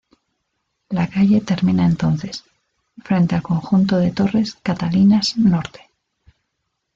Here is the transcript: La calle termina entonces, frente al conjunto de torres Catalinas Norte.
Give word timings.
La 0.89 1.05
calle 1.07 1.41
termina 1.41 1.85
entonces, 1.85 2.43
frente 3.03 3.35
al 3.35 3.43
conjunto 3.43 3.99
de 3.99 4.09
torres 4.09 4.57
Catalinas 4.63 5.37
Norte. 5.37 5.91